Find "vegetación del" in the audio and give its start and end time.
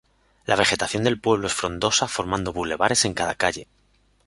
0.55-1.21